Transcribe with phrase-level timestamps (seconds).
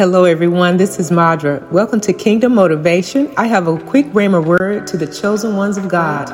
[0.00, 0.78] Hello, everyone.
[0.78, 1.70] This is Madra.
[1.70, 3.30] Welcome to Kingdom Motivation.
[3.36, 6.26] I have a quick rhema word to the chosen ones of God.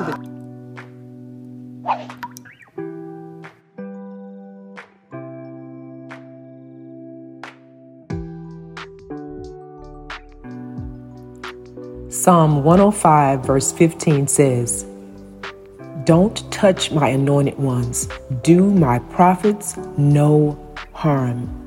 [12.09, 14.85] Psalm 105, verse 15 says,
[16.05, 18.07] Don't touch my anointed ones,
[18.43, 20.57] do my prophets no
[20.93, 21.66] harm.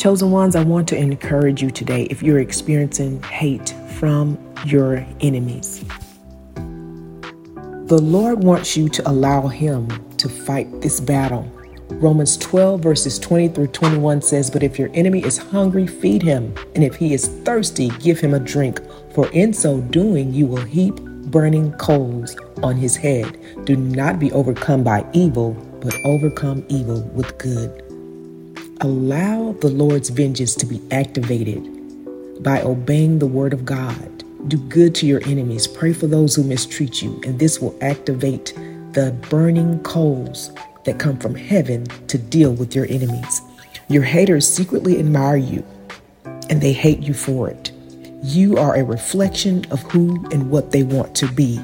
[0.00, 5.84] Chosen ones, I want to encourage you today if you're experiencing hate from your enemies.
[6.54, 11.42] The Lord wants you to allow Him to fight this battle.
[11.90, 16.54] Romans 12, verses 20 through 21 says, But if your enemy is hungry, feed him,
[16.74, 18.80] and if he is thirsty, give him a drink,
[19.12, 23.38] for in so doing you will heap burning coals on his head.
[23.66, 27.89] Do not be overcome by evil, but overcome evil with good.
[28.82, 31.62] Allow the Lord's vengeance to be activated
[32.42, 34.24] by obeying the word of God.
[34.48, 35.66] Do good to your enemies.
[35.66, 38.54] Pray for those who mistreat you, and this will activate
[38.92, 40.50] the burning coals
[40.86, 43.42] that come from heaven to deal with your enemies.
[43.88, 45.62] Your haters secretly admire you,
[46.48, 47.72] and they hate you for it.
[48.22, 51.60] You are a reflection of who and what they want to be.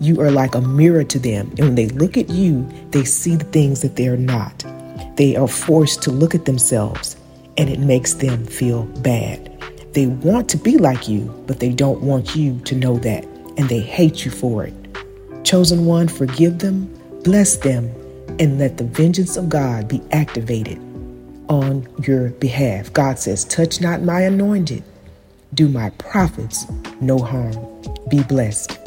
[0.00, 3.36] You are like a mirror to them, and when they look at you, they see
[3.36, 4.66] the things that they are not
[5.16, 7.16] they are forced to look at themselves
[7.56, 9.48] and it makes them feel bad.
[9.92, 13.24] They want to be like you, but they don't want you to know that,
[13.58, 14.74] and they hate you for it.
[15.44, 16.92] Chosen one, forgive them,
[17.24, 17.92] bless them,
[18.38, 20.78] and let the vengeance of God be activated
[21.48, 22.90] on your behalf.
[22.92, 24.82] God says, Touch not my anointed,
[25.52, 26.64] do my prophets
[27.00, 27.54] no harm.
[28.08, 28.81] Be blessed.